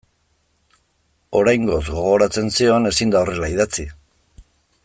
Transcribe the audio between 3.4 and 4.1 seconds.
idatzi.